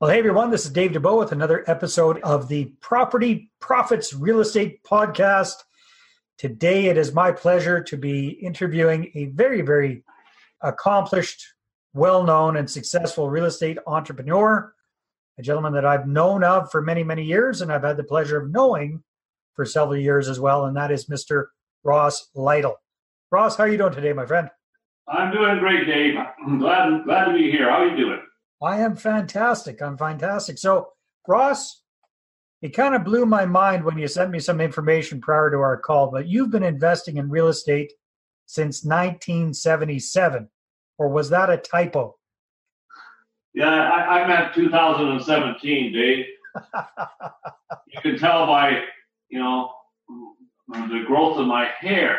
[0.00, 4.40] Well, hey everyone, this is Dave Dubeau with another episode of the Property Profits Real
[4.40, 5.56] Estate Podcast.
[6.38, 10.02] Today it is my pleasure to be interviewing a very, very
[10.62, 11.44] accomplished,
[11.92, 14.72] well known, and successful real estate entrepreneur,
[15.38, 18.40] a gentleman that I've known of for many, many years, and I've had the pleasure
[18.40, 19.02] of knowing
[19.52, 21.48] for several years as well, and that is Mr.
[21.84, 22.80] Ross Lytle.
[23.30, 24.48] Ross, how are you doing today, my friend?
[25.08, 26.14] I'm doing great, Dave.
[26.46, 27.68] I'm glad, glad to be here.
[27.68, 28.20] How are you doing?
[28.62, 29.80] I am fantastic.
[29.80, 30.58] I'm fantastic.
[30.58, 30.88] So,
[31.26, 31.82] Ross,
[32.62, 35.78] it kind of blew my mind when you sent me some information prior to our
[35.78, 37.92] call, but you've been investing in real estate
[38.44, 40.48] since 1977,
[40.98, 42.16] or was that a typo?
[43.54, 46.26] Yeah, I, I meant 2017, Dave.
[47.88, 48.82] you can tell by,
[49.28, 49.72] you know,
[50.68, 52.18] the growth of my hair.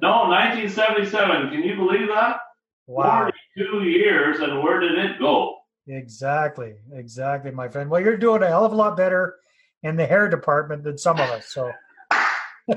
[0.00, 1.50] No, 1977.
[1.50, 2.38] Can you believe that?
[2.86, 3.30] Wow.
[3.56, 5.56] 42 years, and where did it go?
[5.86, 7.90] Exactly, exactly, my friend.
[7.90, 9.36] Well, you're doing a hell of a lot better
[9.82, 11.46] in the hair department than some of us.
[11.48, 11.70] So,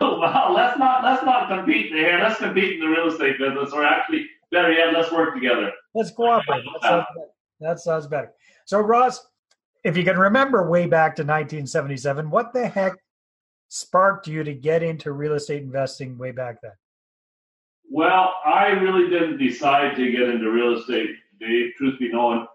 [0.00, 2.20] well, let's not let's not compete there.
[2.20, 5.72] Let's compete in the real estate business, or actually, better yet, let's work together.
[5.94, 6.64] Let's cooperate.
[6.80, 7.06] That sounds,
[7.60, 8.32] that sounds better.
[8.64, 9.26] So, Ross,
[9.84, 12.94] if you can remember way back to 1977, what the heck
[13.68, 16.72] sparked you to get into real estate investing way back then?
[17.90, 22.46] Well, I really didn't decide to get into real estate, Dave, truth be known.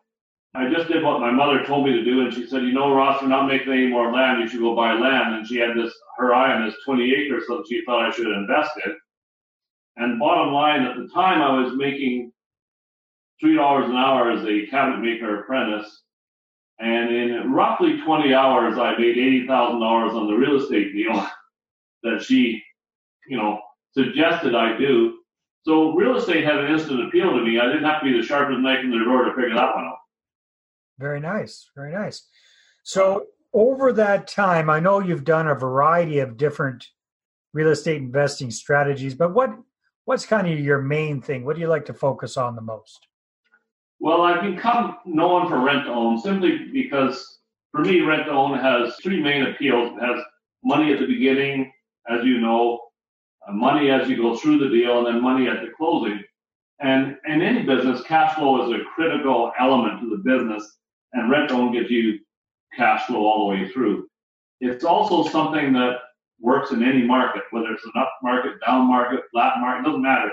[0.53, 2.93] I just did what my mother told me to do, and she said, "You know,
[2.93, 4.41] Ross, you're not making any more land.
[4.41, 7.47] You should go buy land." And she had this her eye on this 20 acres
[7.47, 8.97] that she thought I should invest in.
[9.97, 12.33] And bottom line, at the time, I was making
[13.39, 16.03] three dollars an hour as a cabinet maker apprentice,
[16.79, 21.13] and in roughly 20 hours, I made eighty thousand dollars on the real estate deal
[22.03, 22.61] that she,
[23.29, 23.61] you know,
[23.93, 25.20] suggested I do.
[25.63, 27.59] So real estate had an instant appeal to me.
[27.59, 29.85] I didn't have to be the sharpest knife in the drawer to figure that one
[29.85, 29.97] out.
[30.99, 32.27] Very nice, very nice.
[32.83, 36.87] So over that time, I know you've done a variety of different
[37.53, 39.51] real estate investing strategies, but what
[40.05, 41.45] what's kind of your main thing?
[41.45, 43.07] What do you like to focus on the most?
[43.99, 47.39] Well, I've become known for rent to own simply because
[47.71, 49.95] for me, rent to own has three main appeals.
[49.95, 50.23] It has
[50.63, 51.71] money at the beginning,
[52.09, 52.79] as you know,
[53.47, 56.21] Uh, money as you go through the deal, and then money at the closing.
[56.79, 60.77] And in any business, cash flow is a critical element to the business,
[61.13, 62.19] and rent own gives you
[62.75, 64.07] cash flow all the way through.
[64.61, 65.97] It's also something that
[66.39, 70.31] works in any market, whether it's an up market, down market, flat market, doesn't matter.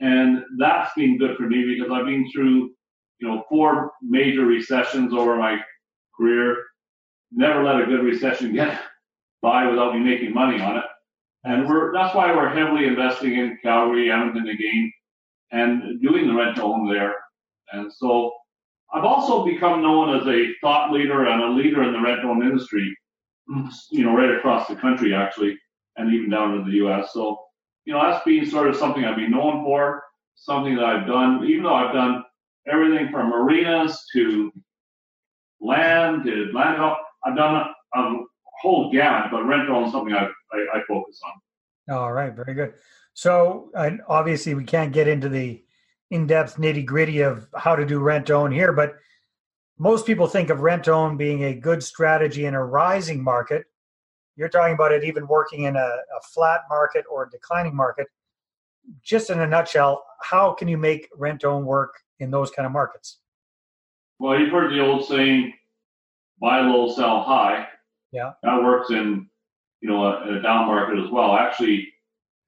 [0.00, 2.72] And that's been good for me because I've been through,
[3.18, 5.58] you know, four major recessions over my
[6.16, 6.56] career.
[7.32, 8.80] Never let a good recession get
[9.42, 10.84] by without me making money on it.
[11.44, 14.92] And we're that's why we're heavily investing in Calgary, Edmonton again,
[15.52, 17.14] and doing the rent own there.
[17.72, 18.32] And so
[18.92, 22.42] I've also become known as a thought leader and a leader in the rent own
[22.42, 22.94] industry,
[23.90, 25.56] you know, right across the country actually,
[25.96, 27.10] and even down in the U.S.
[27.12, 27.38] So,
[27.84, 30.02] you know, that's been sort of something I've been known for,
[30.34, 32.24] something that I've done, even though I've done
[32.70, 34.52] everything from marinas to
[35.60, 36.80] land to land.
[37.24, 38.16] I've done a,
[38.62, 41.96] whole gamut, but rent is something I, I, I focus on.
[41.96, 42.74] All right, very good.
[43.14, 43.70] So,
[44.08, 45.64] obviously, we can't get into the
[46.10, 48.96] in-depth nitty-gritty of how to do rent own here, but
[49.78, 53.64] most people think of rent own being a good strategy in a rising market.
[54.36, 58.06] You're talking about it even working in a, a flat market or a declining market.
[59.02, 62.72] Just in a nutshell, how can you make rent own work in those kind of
[62.72, 63.20] markets?
[64.18, 65.54] Well, you've heard the old saying,
[66.40, 67.68] buy low, sell high.
[68.12, 68.32] Yeah.
[68.42, 69.29] That works in,
[69.80, 71.34] you know, a, a down market as well.
[71.36, 71.88] Actually,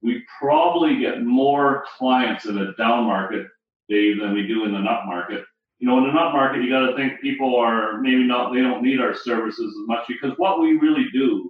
[0.01, 3.47] we probably get more clients in a down market,
[3.89, 5.43] Dave, than we do in an up market.
[5.79, 8.61] You know, in an up market, you got to think people are maybe not, they
[8.61, 11.49] don't need our services as much because what we really do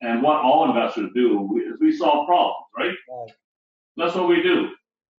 [0.00, 2.94] and what all investors do is we solve problems, right?
[3.08, 3.30] right.
[3.96, 4.70] That's what we do.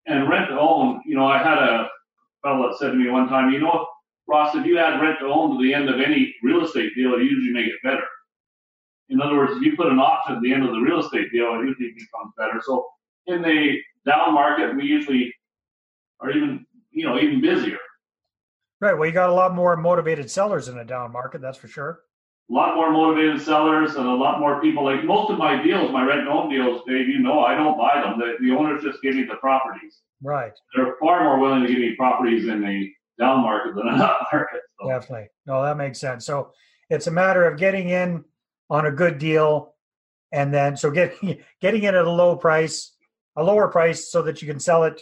[0.08, 1.88] And rent to own, you know, I had a
[2.44, 3.88] fellow that said to me one time, you know,
[4.28, 7.14] Ross, if you add rent to own to the end of any real estate deal,
[7.14, 8.04] it usually make it better.
[9.10, 11.32] In other words, if you put an option at the end of the real estate
[11.32, 12.62] deal, it usually becomes better.
[12.64, 12.88] So
[13.28, 15.34] in the down market, we usually
[16.20, 17.78] are even, you know, even busier.
[18.82, 18.94] Right.
[18.94, 22.02] Well, you got a lot more motivated sellers in a down market, that's for sure.
[22.50, 24.84] A lot more motivated sellers and a lot more people.
[24.84, 28.02] Like most of my deals, my rent own deals, Dave, you know, I don't buy
[28.02, 28.20] them.
[28.20, 30.02] The, the owners just give me the properties.
[30.22, 30.52] Right.
[30.76, 34.02] They're far more willing to give me properties in the down market than in an
[34.02, 34.62] up market.
[34.80, 34.90] So.
[34.90, 35.28] Definitely.
[35.48, 36.26] No, that makes sense.
[36.26, 36.52] So
[36.90, 38.24] it's a matter of getting in
[38.70, 39.74] on a good deal,
[40.32, 42.94] and then so getting getting it at a low price,
[43.36, 45.02] a lower price, so that you can sell it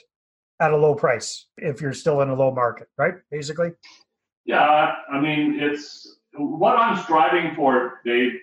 [0.60, 3.16] at a low price if you're still in a low market, right?
[3.32, 3.72] Basically.
[4.46, 8.34] Yeah, I mean, it's what I'm striving for, Dave,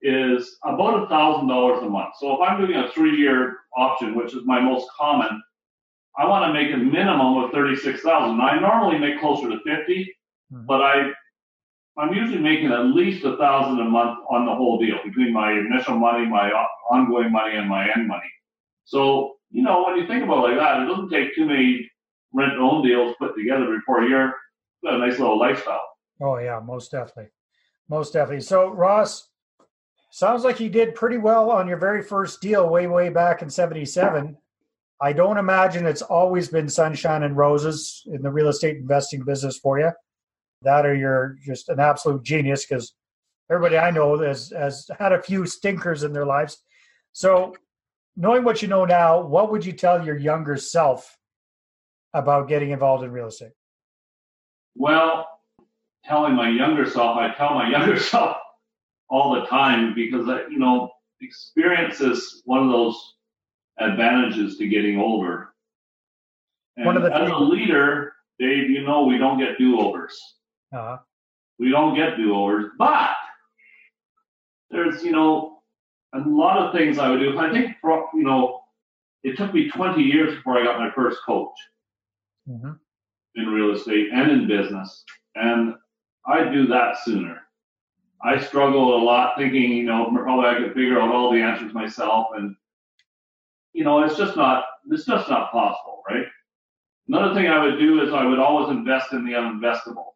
[0.00, 2.14] is about a thousand dollars a month.
[2.18, 5.42] So if I'm doing a three-year option, which is my most common,
[6.18, 8.40] I want to make a minimum of thirty-six thousand.
[8.40, 10.14] I normally make closer to 50
[10.52, 10.66] Mhm.
[10.66, 11.10] but I,
[11.98, 15.52] I'm usually making at least a thousand a month on the whole deal between my
[15.52, 16.50] initial money, my
[16.90, 18.30] ongoing money, and my end money.
[18.84, 21.90] So you know, when you think about it like that, it doesn't take too many
[22.32, 24.32] rent-own deals put together before you're
[24.82, 25.86] got a nice little lifestyle.
[26.20, 27.30] Oh yeah, most definitely,
[27.88, 28.42] most definitely.
[28.42, 29.28] So Ross,
[30.10, 33.50] sounds like you did pretty well on your very first deal way way back in
[33.50, 34.36] '77.
[35.00, 39.58] I don't imagine it's always been sunshine and roses in the real estate investing business
[39.58, 39.90] for you.
[40.64, 42.94] That or you're just an absolute genius because
[43.50, 46.62] everybody I know has has had a few stinkers in their lives.
[47.12, 47.54] So,
[48.16, 51.18] knowing what you know now, what would you tell your younger self
[52.14, 53.52] about getting involved in real estate?
[54.74, 55.28] Well,
[56.04, 58.36] telling my younger self, I tell my younger self
[59.08, 63.14] all the time because I, you know, experience is one of those
[63.78, 65.50] advantages to getting older.
[66.76, 70.18] And One of the as a leader, Dave, you know we don't get do-overs.
[70.72, 70.98] Uh,
[71.58, 73.10] We don't get do-overs, but
[74.70, 75.62] there's, you know,
[76.14, 77.38] a lot of things I would do.
[77.38, 78.60] I think, pro- you know,
[79.22, 81.54] it took me 20 years before I got my first coach.
[82.48, 82.76] mhm.
[83.36, 85.04] in real estate and in business.
[85.36, 85.74] And
[86.26, 87.40] I do that sooner.
[88.22, 91.72] I struggle a lot thinking, you know, probably I could figure out all the answers
[91.72, 92.28] myself.
[92.36, 92.54] And,
[93.72, 96.26] you know, it's just not, it's just not possible, right?
[97.08, 100.06] Another thing I would do is I would always invest in the uninvestable.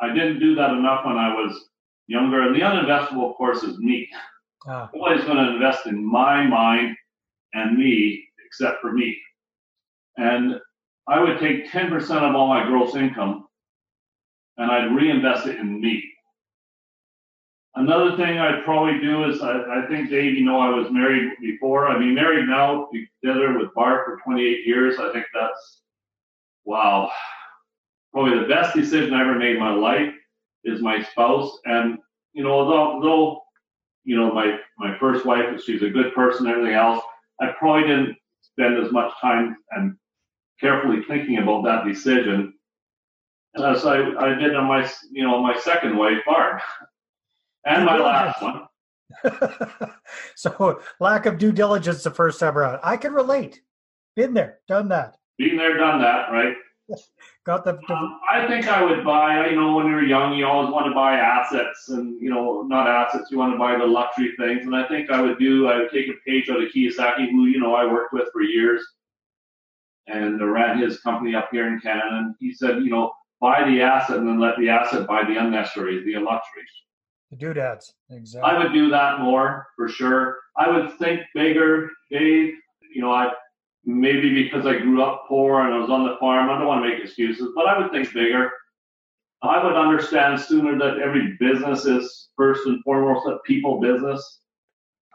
[0.00, 1.68] I didn't do that enough when I was
[2.06, 2.42] younger.
[2.42, 4.08] And the uninvestable, of course, is me.
[4.66, 6.96] Ah, Nobody's going to invest in my mind
[7.54, 9.16] and me except for me.
[10.16, 10.60] And
[11.08, 11.92] I would take 10%
[12.28, 13.46] of all my gross income
[14.58, 16.02] and I'd reinvest it in me.
[17.74, 21.32] Another thing I'd probably do is I, I think, Dave, you know, I was married
[21.40, 21.88] before.
[21.88, 22.88] I mean, married now
[23.22, 24.98] together with Barb for 28 years.
[24.98, 25.80] I think that's,
[26.66, 27.10] wow,
[28.12, 30.12] probably the best decision I ever made in my life
[30.64, 31.58] is my spouse.
[31.64, 31.98] And,
[32.32, 33.42] you know, although, though
[34.04, 37.02] you know, my, my first wife, she's a good person, everything else.
[37.40, 39.96] I probably didn't spend as much time and
[40.60, 42.54] carefully thinking about that decision
[43.56, 46.60] as I, I did on my, you know, my second wife, Barb,
[47.66, 48.62] and my last one.
[50.36, 52.80] so lack of due diligence the first time around.
[52.82, 53.60] I can relate.
[54.16, 55.16] Been there, done that.
[55.38, 56.54] Been there, done that, right?
[57.44, 60.70] Got the, Um, I think I would buy, you know, when you're young, you always
[60.70, 64.32] want to buy assets and, you know, not assets, you want to buy the luxury
[64.38, 64.64] things.
[64.64, 67.46] And I think I would do, I would take a page out of Kiyosaki, who,
[67.46, 68.84] you know, I worked with for years
[70.06, 72.16] and ran his company up here in Canada.
[72.16, 75.36] And he said, you know, buy the asset and then let the asset buy the
[75.36, 76.70] unnecessaries, the luxuries.
[77.32, 77.94] the doodads.
[78.10, 78.50] Exactly.
[78.50, 80.38] I would do that more for sure.
[80.56, 82.54] I would think bigger, Dave.
[82.94, 83.32] You know, I
[83.84, 86.50] maybe because I grew up poor and I was on the farm.
[86.50, 88.50] I don't want to make excuses, but I would think bigger.
[89.42, 94.40] I would understand sooner that every business is first and foremost a people business.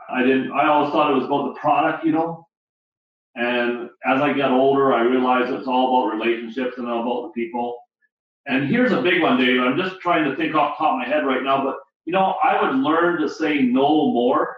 [0.10, 0.52] I didn't.
[0.52, 2.46] I always thought it was about the product, you know.
[3.36, 7.42] And as I get older, I realize it's all about relationships and all about the
[7.42, 7.78] people.
[8.48, 9.62] And here's a big one, Dave.
[9.62, 12.14] I'm just trying to think off the top of my head right now, but you
[12.14, 14.56] know, I would learn to say no more.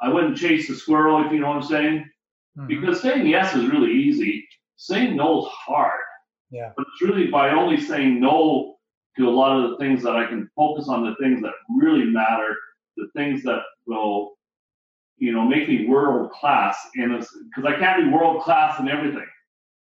[0.00, 2.10] I wouldn't chase the squirrel, if you know what I'm saying.
[2.58, 2.68] Mhm.
[2.68, 4.46] Because saying yes is really easy.
[4.76, 6.00] Saying no is hard.
[6.50, 6.72] Yeah.
[6.76, 8.76] But it's really by only saying no
[9.16, 12.04] to a lot of the things that I can focus on the things that really
[12.04, 12.56] matter,
[12.96, 14.32] the things that will,
[15.18, 19.26] you know, make me world class in because I can't be world class in everything.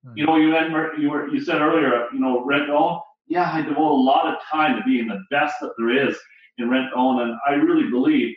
[0.06, 0.18] Hmm.
[0.18, 3.02] You know, you had, you were you said earlier, you know, rent own.
[3.28, 6.18] Yeah, I devote a lot of time to being the best that there is
[6.58, 8.36] in rent own, and I really believe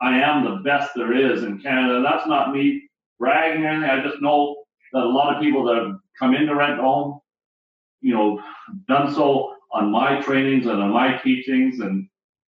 [0.00, 2.02] I am the best there is in Canada.
[2.02, 2.87] That's not me
[3.18, 3.90] bragging or anything.
[3.90, 4.56] I just know
[4.92, 7.18] that a lot of people that have come in into rent own,
[8.00, 8.40] you know,
[8.88, 12.08] done so on my trainings and on my teachings, and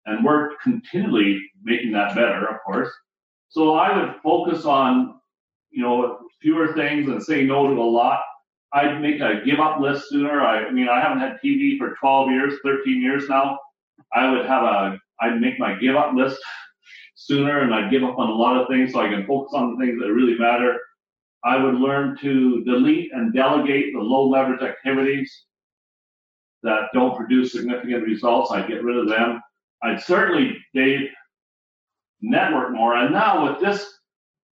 [0.06, 2.90] and we're continually making that better, of course.
[3.50, 5.20] So I would focus on,
[5.72, 8.20] you know, fewer things and say no to a lot.
[8.74, 10.42] I'd make a give up list sooner.
[10.42, 13.58] I, I mean, I haven't had TV for 12 years, 13 years now.
[14.14, 16.38] I would have a, I'd make my give up list
[17.16, 19.72] sooner and I'd give up on a lot of things so I can focus on
[19.72, 20.78] the things that really matter.
[21.44, 25.32] I would learn to delete and delegate the low leverage activities
[26.64, 28.52] that don't produce significant results.
[28.52, 29.42] I'd get rid of them.
[29.84, 31.10] I'd certainly, Dave,
[32.22, 32.96] network more.
[32.96, 33.88] And now with this,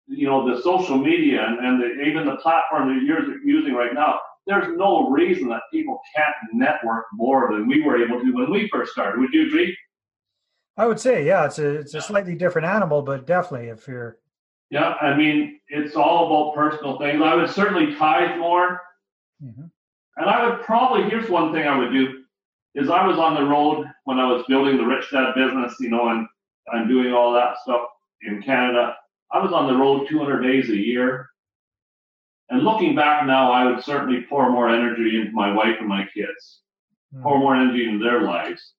[0.08, 3.94] you know, the social media and, and the, even the platform that you're using right
[3.94, 8.50] now, there's no reason that people can't network more than we were able to when
[8.50, 9.20] we first started.
[9.20, 9.78] Would you agree?
[10.80, 14.18] I would say, yeah, it's a it's a slightly different animal, but definitely if you're
[14.70, 17.22] yeah, I mean, it's all about personal things.
[17.24, 18.80] I would certainly tithe more.
[19.44, 19.66] Mm-hmm.
[20.18, 22.24] And I would probably, here's one thing I would do,
[22.76, 25.90] is I was on the road when I was building the Rich Dad business, you
[25.90, 26.28] know, and
[26.72, 27.82] I'm doing all that stuff
[28.22, 28.96] in Canada.
[29.32, 31.30] I was on the road 200 days a year.
[32.50, 36.08] And looking back now, I would certainly pour more energy into my wife and my
[36.14, 36.62] kids,
[37.14, 37.24] mm-hmm.
[37.24, 38.74] pour more energy into their lives.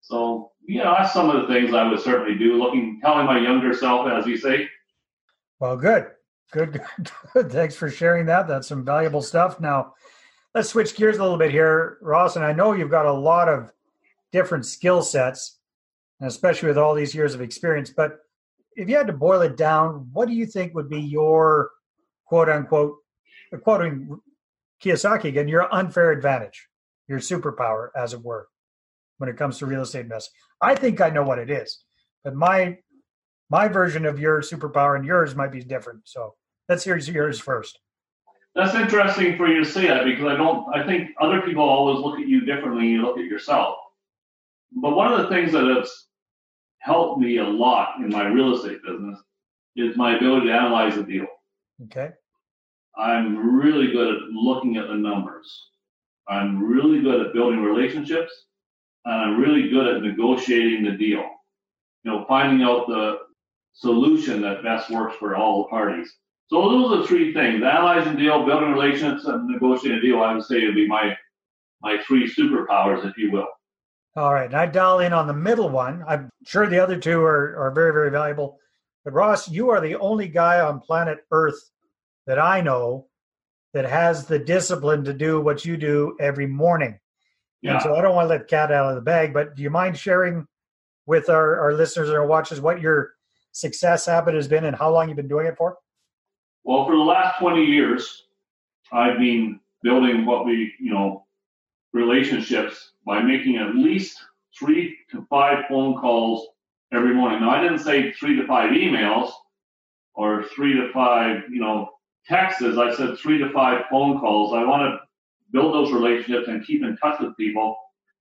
[0.00, 3.38] So, you know, that's some of the things I would certainly do, looking, telling my
[3.38, 4.68] younger self, as you say.
[5.58, 6.08] Well, good.
[6.52, 6.80] Good,
[7.34, 7.50] good.
[7.52, 8.48] Thanks for sharing that.
[8.48, 9.60] That's some valuable stuff.
[9.60, 9.94] Now,
[10.54, 12.36] let's switch gears a little bit here, Ross.
[12.36, 13.72] And I know you've got a lot of
[14.32, 15.58] different skill sets,
[16.20, 17.90] especially with all these years of experience.
[17.90, 18.18] But
[18.76, 21.70] if you had to boil it down, what do you think would be your
[22.26, 22.96] quote unquote,
[23.62, 24.20] quoting
[24.82, 26.68] Kiyosaki again, your unfair advantage,
[27.06, 28.48] your superpower, as it were?
[29.20, 30.32] When it comes to real estate investing.
[30.62, 31.84] I think I know what it is,
[32.24, 32.78] but my
[33.50, 36.00] my version of your superpower and yours might be different.
[36.04, 36.34] So
[36.68, 37.78] let's hear yours first.
[38.54, 40.74] That's interesting for you to say that because I don't.
[40.74, 42.88] I think other people always look at you differently.
[42.88, 43.76] You look at yourself.
[44.72, 45.90] But one of the things that has
[46.78, 49.18] helped me a lot in my real estate business
[49.76, 51.26] is my ability to analyze a deal.
[51.84, 52.10] Okay.
[52.96, 55.68] I'm really good at looking at the numbers.
[56.26, 58.46] I'm really good at building relationships
[59.04, 61.24] and I'm really good at negotiating the deal.
[62.04, 63.18] You know, finding out the
[63.72, 66.12] solution that best works for all the parties.
[66.48, 70.20] So those are the three things: analyzing deal, building relationships, and negotiating a deal.
[70.20, 71.16] I would say would be my
[71.80, 73.48] my three superpowers, if you will.
[74.16, 76.04] All right, and I dial in on the middle one.
[76.06, 78.58] I'm sure the other two are, are very, very valuable.
[79.04, 81.70] But Ross, you are the only guy on planet Earth
[82.26, 83.06] that I know
[83.72, 86.98] that has the discipline to do what you do every morning.
[87.62, 87.74] Yeah.
[87.74, 89.62] And so I don't want to let the cat out of the bag, but do
[89.62, 90.46] you mind sharing
[91.06, 93.12] with our, our listeners and our watchers what your
[93.52, 95.76] success habit has been and how long you've been doing it for?
[96.64, 98.24] Well, for the last 20 years,
[98.92, 101.26] I've been building what we, you know,
[101.92, 104.18] relationships by making at least
[104.58, 106.48] three to five phone calls
[106.92, 107.40] every morning.
[107.40, 109.30] Now, I didn't say three to five emails
[110.14, 111.88] or three to five, you know,
[112.26, 112.62] texts.
[112.62, 114.54] I said three to five phone calls.
[114.54, 114.98] I want to
[115.52, 117.76] build those relationships and keep in touch with people.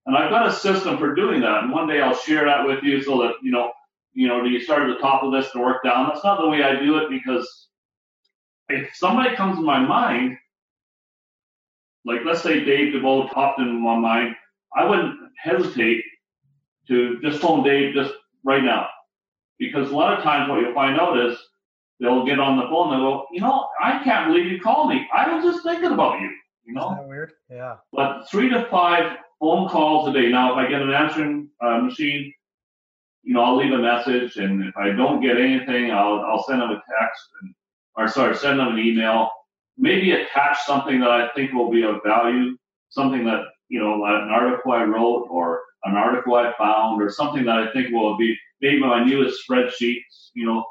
[0.06, 1.64] And I've got a system for doing that.
[1.64, 3.72] And one day I'll share that with you so that, you know,
[4.14, 6.10] you know, do you start at the top of this to work down?
[6.10, 7.68] That's not the way I do it because
[8.70, 10.38] if somebody comes to my mind,
[12.06, 14.36] like let's say Dave Dubeau popped in my mind,
[14.76, 16.04] I wouldn't hesitate
[16.88, 18.88] to just phone Dave just right now.
[19.60, 21.38] Because a lot of times what you'll find out is
[22.00, 24.90] they'll get on the phone and they'll go, you know, I can't believe you called
[24.90, 25.08] me.
[25.16, 26.32] I was just thinking about you.
[26.70, 26.92] You know?
[26.92, 27.32] Isn't that weird?
[27.50, 27.78] Yeah.
[27.92, 30.30] But three to five phone calls a day.
[30.30, 32.32] Now, if I get an answering uh, machine,
[33.24, 36.62] you know, I'll leave a message, and if I don't get anything, I'll I'll send
[36.62, 37.54] them a text, and,
[37.96, 39.30] or sorry, send them an email.
[39.78, 42.56] Maybe attach something that I think will be of value,
[42.90, 47.46] something that you know, an article I wrote, or an article I found, or something
[47.46, 50.30] that I think will be maybe my newest spreadsheets.
[50.36, 50.64] You know,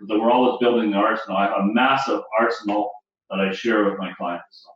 [0.00, 1.36] because we're always building the arsenal.
[1.36, 2.90] I have a massive arsenal
[3.30, 4.64] that I share with my clients.
[4.64, 4.73] So.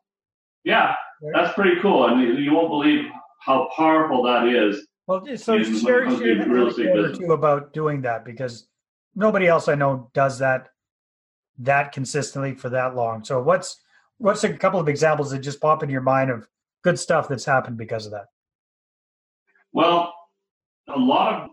[0.65, 0.95] Yeah,
[1.33, 2.03] that's pretty cool.
[2.03, 3.07] I mean, you won't believe
[3.41, 4.87] how powerful that is.
[5.07, 8.69] Well, so share, share real estate about doing that because
[9.15, 10.69] nobody else I know does that
[11.59, 13.25] that consistently for that long.
[13.25, 13.81] So what's
[14.19, 16.47] what's a couple of examples that just pop in your mind of
[16.83, 18.27] good stuff that's happened because of that?
[19.73, 20.15] Well,
[20.89, 21.51] a lot of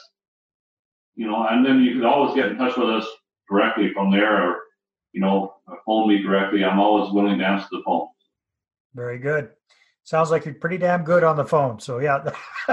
[1.15, 3.07] you know, and then you could always get in touch with us
[3.49, 4.59] directly from there or,
[5.13, 6.63] you know, phone me directly.
[6.63, 8.07] I'm always willing to answer the phone.
[8.93, 9.51] Very good.
[10.03, 11.79] Sounds like you're pretty damn good on the phone.
[11.79, 12.23] So yeah.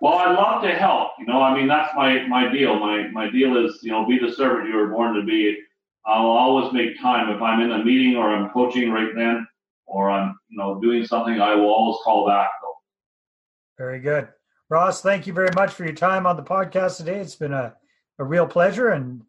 [0.00, 1.10] well, I love to help.
[1.18, 2.78] You know, I mean that's my my deal.
[2.78, 5.58] My my deal is you know be the servant you were born to be.
[6.06, 9.46] I'll always make time if I'm in a meeting or I'm coaching right then
[9.86, 11.40] or I'm you know doing something.
[11.40, 12.50] I will always call back.
[12.62, 13.84] Though.
[13.84, 14.28] Very good,
[14.68, 15.00] Ross.
[15.00, 17.20] Thank you very much for your time on the podcast today.
[17.20, 17.74] It's been a
[18.18, 19.22] a real pleasure and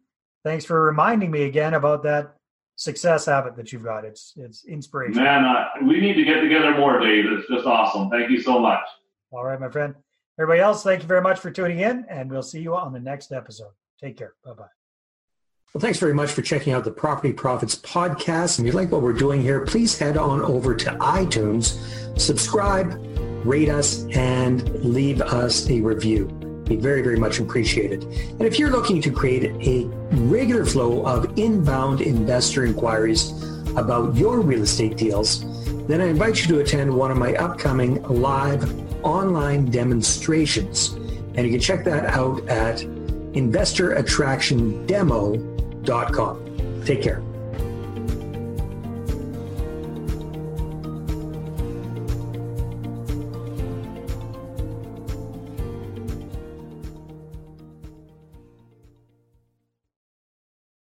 [0.44, 2.36] thanks for reminding me again about that
[2.76, 4.04] success habit that you've got.
[4.04, 5.22] It's it's inspiration.
[5.22, 7.24] Man, uh, we need to get together more, Dave.
[7.26, 8.10] It's just awesome.
[8.10, 8.84] Thank you so much.
[9.32, 9.94] All right, my friend.
[10.38, 13.00] Everybody else, thank you very much for tuning in, and we'll see you on the
[13.00, 13.72] next episode.
[13.98, 14.34] Take care.
[14.44, 14.85] Bye bye.
[15.76, 18.58] Well, thanks very much for checking out the Property Profits podcast.
[18.58, 21.78] And if you like what we're doing here, please head on over to iTunes,
[22.18, 22.98] subscribe,
[23.44, 26.28] rate us, and leave us a review
[26.64, 28.04] be very, very much appreciated.
[28.04, 29.84] And if you're looking to create a
[30.16, 33.32] regular flow of inbound investor inquiries
[33.76, 35.44] about your real estate deals,
[35.88, 38.64] then I invite you to attend one of my upcoming live
[39.04, 40.94] online demonstrations.
[41.34, 45.56] And you can check that out at investorattractiondemo.com.
[46.84, 47.25] Take care.